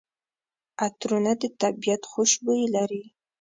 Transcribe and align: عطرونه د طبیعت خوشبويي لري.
عطرونه 0.85 1.31
د 1.41 1.43
طبیعت 1.61 2.01
خوشبويي 2.11 2.67
لري. 2.75 3.03